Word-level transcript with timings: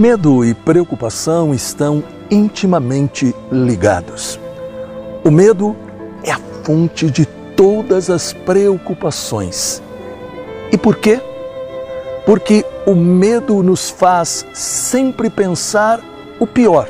Medo 0.00 0.42
e 0.46 0.54
preocupação 0.54 1.52
estão 1.52 2.02
intimamente 2.30 3.34
ligados. 3.52 4.40
O 5.22 5.30
medo 5.30 5.76
é 6.24 6.30
a 6.30 6.40
fonte 6.64 7.10
de 7.10 7.26
todas 7.54 8.08
as 8.08 8.32
preocupações. 8.32 9.82
E 10.72 10.78
por 10.78 10.96
quê? 10.96 11.20
Porque 12.24 12.64
o 12.86 12.94
medo 12.94 13.62
nos 13.62 13.90
faz 13.90 14.46
sempre 14.54 15.28
pensar 15.28 16.00
o 16.38 16.46
pior 16.46 16.88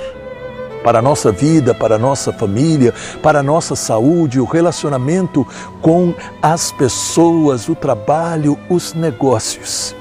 para 0.85 1.01
a 1.01 1.03
nossa 1.03 1.33
vida, 1.33 1.75
para 1.75 1.97
a 1.97 1.99
nossa 1.99 2.33
família, 2.33 2.95
para 3.21 3.41
a 3.41 3.43
nossa 3.43 3.75
saúde, 3.75 4.39
o 4.39 4.45
relacionamento 4.45 5.45
com 5.83 6.15
as 6.41 6.71
pessoas, 6.71 7.69
o 7.69 7.75
trabalho, 7.75 8.57
os 8.69 8.95
negócios. 8.95 9.97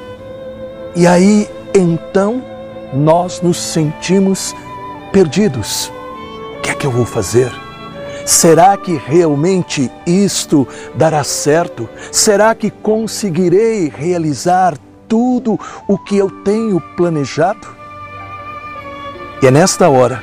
E 0.96 1.08
aí, 1.08 1.50
então, 1.74 2.59
nós 2.94 3.42
nos 3.42 3.58
sentimos 3.58 4.56
perdidos. 5.12 5.92
O 6.58 6.62
que 6.62 6.72
é 6.72 6.76
que 6.76 6.86
eu 6.86 6.92
vou 6.92 7.06
fazer? 7.06 7.52
Será 8.26 8.78
que 8.78 8.96
realmente 8.96 9.92
isto 10.06 10.68
dará 10.94 11.24
certo? 11.24 11.90
Será 12.12 12.54
que 12.54 12.70
conseguirei 12.70 13.90
realizar 13.90 14.78
tudo 15.08 15.60
o 15.88 15.98
que 15.98 16.18
eu 16.18 16.30
tenho 16.30 16.80
planejado? 16.96 17.68
E 19.42 19.48
é 19.48 19.52
nesta 19.52 19.90
hora 19.90 20.22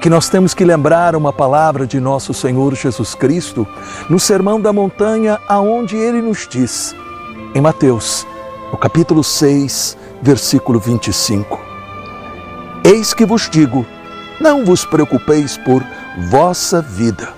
que 0.00 0.10
nós 0.10 0.28
temos 0.28 0.52
que 0.52 0.64
lembrar 0.64 1.16
uma 1.16 1.32
palavra 1.32 1.86
de 1.86 1.98
nosso 1.98 2.34
Senhor 2.34 2.74
Jesus 2.74 3.14
Cristo 3.14 3.66
no 4.08 4.20
Sermão 4.20 4.60
da 4.60 4.72
Montanha, 4.72 5.40
aonde 5.48 5.96
ele 5.96 6.20
nos 6.20 6.46
diz, 6.46 6.94
em 7.54 7.60
Mateus, 7.60 8.26
no 8.70 8.78
capítulo 8.78 9.24
6, 9.24 9.96
versículo 10.22 10.78
25: 10.78 11.67
Eis 12.90 13.12
que 13.12 13.26
vos 13.26 13.50
digo, 13.50 13.84
não 14.40 14.64
vos 14.64 14.86
preocupeis 14.86 15.58
por 15.58 15.84
vossa 16.30 16.80
vida, 16.80 17.34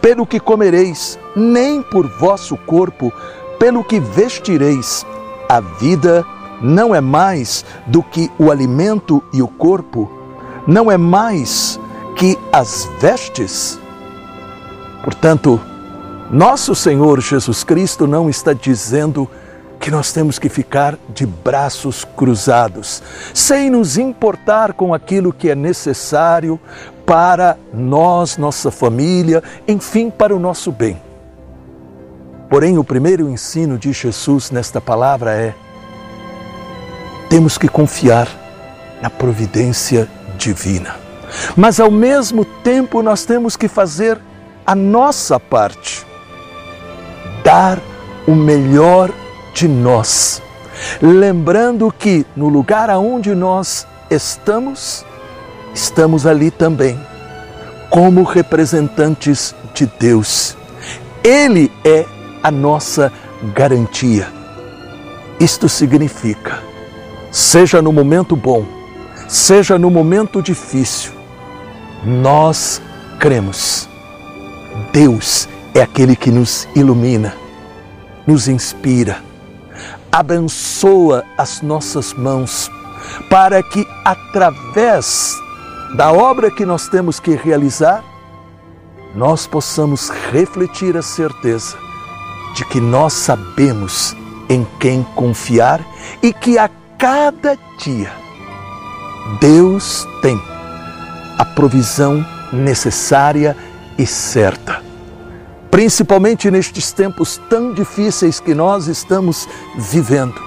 pelo 0.00 0.24
que 0.24 0.38
comereis, 0.38 1.18
nem 1.34 1.82
por 1.82 2.06
vosso 2.06 2.56
corpo, 2.58 3.12
pelo 3.58 3.82
que 3.82 3.98
vestireis. 3.98 5.04
A 5.48 5.58
vida 5.58 6.24
não 6.62 6.94
é 6.94 7.00
mais 7.00 7.64
do 7.88 8.04
que 8.04 8.30
o 8.38 8.52
alimento 8.52 9.20
e 9.32 9.42
o 9.42 9.48
corpo, 9.48 10.08
não 10.64 10.88
é 10.88 10.96
mais 10.96 11.80
que 12.14 12.38
as 12.52 12.88
vestes. 13.00 13.80
Portanto, 15.02 15.60
nosso 16.30 16.72
Senhor 16.72 17.20
Jesus 17.20 17.64
Cristo 17.64 18.06
não 18.06 18.30
está 18.30 18.52
dizendo 18.52 19.28
que 19.84 19.90
nós 19.90 20.12
temos 20.12 20.38
que 20.38 20.48
ficar 20.48 20.98
de 21.10 21.26
braços 21.26 22.06
cruzados, 22.16 23.02
sem 23.34 23.68
nos 23.68 23.98
importar 23.98 24.72
com 24.72 24.94
aquilo 24.94 25.30
que 25.30 25.50
é 25.50 25.54
necessário 25.54 26.58
para 27.04 27.58
nós, 27.70 28.38
nossa 28.38 28.70
família, 28.70 29.42
enfim, 29.68 30.08
para 30.08 30.34
o 30.34 30.38
nosso 30.38 30.72
bem. 30.72 30.98
Porém, 32.48 32.78
o 32.78 32.82
primeiro 32.82 33.28
ensino 33.28 33.76
de 33.76 33.92
Jesus 33.92 34.50
nesta 34.50 34.80
palavra 34.80 35.32
é: 35.32 35.54
temos 37.28 37.58
que 37.58 37.68
confiar 37.68 38.26
na 39.02 39.10
providência 39.10 40.08
divina. 40.38 40.96
Mas 41.54 41.78
ao 41.78 41.90
mesmo 41.90 42.42
tempo 42.42 43.02
nós 43.02 43.26
temos 43.26 43.54
que 43.54 43.68
fazer 43.68 44.18
a 44.66 44.74
nossa 44.74 45.38
parte, 45.38 46.06
dar 47.44 47.78
o 48.26 48.34
melhor 48.34 49.12
de 49.54 49.68
nós, 49.68 50.42
lembrando 51.00 51.90
que 51.96 52.26
no 52.36 52.48
lugar 52.48 52.90
aonde 52.90 53.34
nós 53.34 53.86
estamos, 54.10 55.06
estamos 55.72 56.26
ali 56.26 56.50
também, 56.50 57.00
como 57.88 58.24
representantes 58.24 59.54
de 59.72 59.86
Deus. 59.98 60.56
Ele 61.22 61.70
é 61.84 62.04
a 62.42 62.50
nossa 62.50 63.10
garantia. 63.54 64.28
Isto 65.40 65.68
significa, 65.68 66.58
seja 67.30 67.80
no 67.80 67.92
momento 67.92 68.36
bom, 68.36 68.66
seja 69.28 69.78
no 69.78 69.90
momento 69.90 70.42
difícil, 70.42 71.12
nós 72.04 72.82
cremos. 73.18 73.88
Deus 74.92 75.48
é 75.74 75.80
aquele 75.80 76.14
que 76.14 76.30
nos 76.30 76.68
ilumina, 76.74 77.34
nos 78.26 78.48
inspira, 78.48 79.23
abençoa 80.14 81.24
as 81.36 81.60
nossas 81.60 82.14
mãos, 82.14 82.70
para 83.28 83.60
que 83.64 83.84
através 84.04 85.34
da 85.96 86.12
obra 86.12 86.52
que 86.52 86.64
nós 86.64 86.86
temos 86.86 87.18
que 87.18 87.34
realizar, 87.34 88.04
nós 89.12 89.44
possamos 89.44 90.10
refletir 90.30 90.96
a 90.96 91.02
certeza 91.02 91.76
de 92.54 92.64
que 92.66 92.80
nós 92.80 93.12
sabemos 93.12 94.14
em 94.48 94.64
quem 94.78 95.02
confiar 95.16 95.84
e 96.22 96.32
que 96.32 96.58
a 96.58 96.70
cada 96.96 97.58
dia 97.78 98.12
Deus 99.40 100.06
tem 100.22 100.40
a 101.38 101.44
provisão 101.44 102.24
necessária 102.52 103.56
e 103.98 104.06
certa. 104.06 104.83
Principalmente 105.74 106.52
nestes 106.52 106.92
tempos 106.92 107.36
tão 107.50 107.74
difíceis 107.74 108.38
que 108.38 108.54
nós 108.54 108.86
estamos 108.86 109.48
vivendo, 109.76 110.40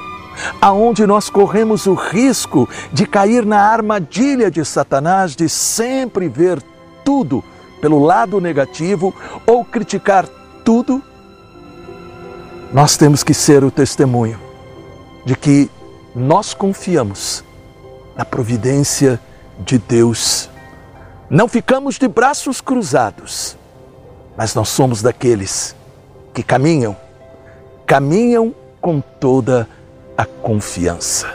aonde 0.62 1.06
nós 1.06 1.30
corremos 1.30 1.86
o 1.86 1.96
risco 1.96 2.66
de 2.94 3.06
cair 3.06 3.46
na 3.46 3.60
armadilha 3.60 4.50
de 4.50 4.64
Satanás 4.64 5.36
de 5.36 5.50
sempre 5.50 6.30
ver 6.30 6.64
tudo 7.04 7.44
pelo 7.82 8.02
lado 8.02 8.40
negativo 8.40 9.14
ou 9.46 9.66
criticar 9.66 10.26
tudo, 10.64 11.04
nós 12.72 12.96
temos 12.96 13.22
que 13.22 13.34
ser 13.34 13.66
o 13.66 13.70
testemunho 13.70 14.40
de 15.26 15.36
que 15.36 15.70
nós 16.16 16.54
confiamos 16.54 17.44
na 18.16 18.24
providência 18.24 19.20
de 19.60 19.78
Deus. 19.78 20.50
Não 21.30 21.50
ficamos 21.50 21.96
de 21.96 22.08
braços 22.08 22.62
cruzados, 22.62 23.58
mas 24.38 24.54
nós 24.54 24.70
somos 24.70 25.02
daqueles 25.02 25.76
que 26.32 26.44
caminham, 26.44 26.96
caminham 27.88 28.54
com 28.80 29.02
toda 29.02 29.68
a 30.16 30.24
confiança. 30.26 31.28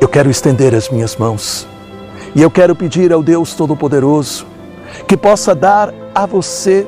Eu 0.00 0.08
quero 0.08 0.28
estender 0.28 0.74
as 0.74 0.90
minhas 0.90 1.16
mãos 1.16 1.66
e 2.34 2.42
eu 2.42 2.50
quero 2.50 2.74
pedir 2.74 3.12
ao 3.12 3.22
Deus 3.22 3.54
Todo-Poderoso 3.54 4.44
que 5.06 5.16
possa 5.16 5.54
dar 5.54 5.94
a 6.12 6.26
você 6.26 6.86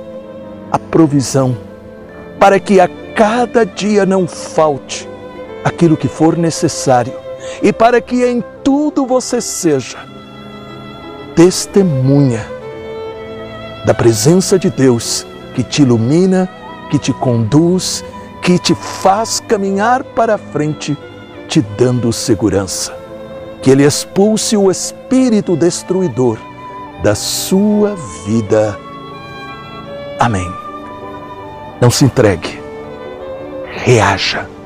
a 0.72 0.78
provisão 0.78 1.56
para 2.40 2.58
que 2.58 2.80
a 2.80 2.88
cada 3.14 3.64
dia 3.64 4.04
não 4.04 4.26
falte 4.26 5.08
aquilo 5.64 5.96
que 5.96 6.08
for 6.08 6.36
necessário 6.36 7.12
e 7.62 7.72
para 7.72 8.00
que 8.00 8.24
em 8.24 8.42
tudo 8.64 9.06
você 9.06 9.40
seja 9.40 9.98
testemunha 11.34 12.57
da 13.84 13.94
presença 13.94 14.58
de 14.58 14.70
Deus 14.70 15.26
que 15.54 15.62
te 15.62 15.82
ilumina, 15.82 16.48
que 16.90 16.98
te 16.98 17.12
conduz, 17.12 18.04
que 18.42 18.58
te 18.58 18.74
faz 18.74 19.40
caminhar 19.40 20.04
para 20.04 20.38
frente, 20.38 20.96
te 21.48 21.60
dando 21.60 22.12
segurança. 22.12 22.96
Que 23.62 23.70
Ele 23.70 23.84
expulse 23.84 24.56
o 24.56 24.70
espírito 24.70 25.56
destruidor 25.56 26.38
da 27.02 27.14
sua 27.14 27.96
vida. 28.26 28.78
Amém. 30.18 30.50
Não 31.80 31.90
se 31.90 32.04
entregue, 32.04 32.60
reaja 33.84 34.57